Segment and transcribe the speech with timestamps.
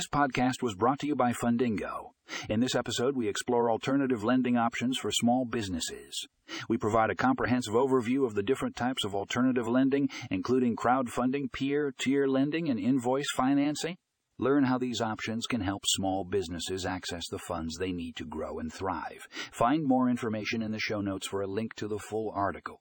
[0.00, 2.12] This podcast was brought to you by Fundingo.
[2.48, 6.26] In this episode, we explore alternative lending options for small businesses.
[6.70, 12.26] We provide a comprehensive overview of the different types of alternative lending, including crowdfunding, peer-to-peer
[12.26, 13.98] lending, and invoice financing.
[14.38, 18.58] Learn how these options can help small businesses access the funds they need to grow
[18.58, 19.26] and thrive.
[19.52, 22.80] Find more information in the show notes for a link to the full article.